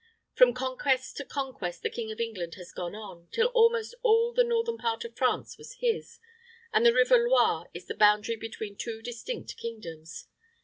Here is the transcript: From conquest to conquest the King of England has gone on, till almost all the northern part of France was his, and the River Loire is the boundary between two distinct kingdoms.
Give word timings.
From 0.33 0.55
conquest 0.55 1.15
to 1.17 1.25
conquest 1.25 1.83
the 1.83 1.89
King 1.91 2.11
of 2.11 2.19
England 2.19 2.55
has 2.55 2.71
gone 2.71 2.95
on, 2.95 3.27
till 3.31 3.49
almost 3.49 3.93
all 4.01 4.33
the 4.33 4.43
northern 4.43 4.79
part 4.79 5.05
of 5.05 5.15
France 5.15 5.59
was 5.59 5.73
his, 5.79 6.17
and 6.73 6.83
the 6.83 6.91
River 6.91 7.19
Loire 7.29 7.69
is 7.71 7.85
the 7.85 7.93
boundary 7.93 8.35
between 8.35 8.75
two 8.75 9.03
distinct 9.03 9.55
kingdoms. 9.57 10.27